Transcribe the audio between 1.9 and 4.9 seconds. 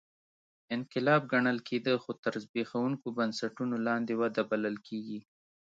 خو تر زبېښونکو بنسټونو لاندې وده بلل